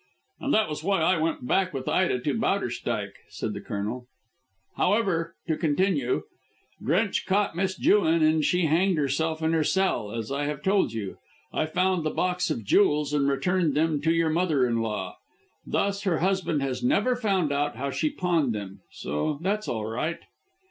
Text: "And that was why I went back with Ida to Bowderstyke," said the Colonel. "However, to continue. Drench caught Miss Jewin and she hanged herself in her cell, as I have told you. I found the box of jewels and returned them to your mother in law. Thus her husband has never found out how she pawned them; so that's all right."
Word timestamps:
"And 0.39 0.51
that 0.55 0.67
was 0.67 0.83
why 0.83 0.99
I 0.99 1.17
went 1.19 1.45
back 1.45 1.75
with 1.75 1.87
Ida 1.87 2.17
to 2.21 2.33
Bowderstyke," 2.33 3.17
said 3.29 3.53
the 3.53 3.61
Colonel. 3.61 4.07
"However, 4.75 5.35
to 5.47 5.55
continue. 5.55 6.23
Drench 6.83 7.27
caught 7.27 7.55
Miss 7.55 7.77
Jewin 7.77 8.23
and 8.23 8.43
she 8.43 8.65
hanged 8.65 8.97
herself 8.97 9.43
in 9.43 9.53
her 9.53 9.63
cell, 9.63 10.11
as 10.11 10.31
I 10.31 10.45
have 10.45 10.63
told 10.63 10.91
you. 10.91 11.19
I 11.53 11.67
found 11.67 12.03
the 12.03 12.09
box 12.09 12.49
of 12.49 12.63
jewels 12.65 13.13
and 13.13 13.27
returned 13.29 13.75
them 13.75 14.01
to 14.01 14.11
your 14.11 14.31
mother 14.31 14.65
in 14.65 14.79
law. 14.81 15.17
Thus 15.67 16.01
her 16.01 16.17
husband 16.17 16.63
has 16.63 16.83
never 16.83 17.15
found 17.15 17.51
out 17.51 17.75
how 17.75 17.91
she 17.91 18.09
pawned 18.09 18.53
them; 18.53 18.79
so 18.91 19.37
that's 19.43 19.67
all 19.67 19.85
right." 19.85 20.21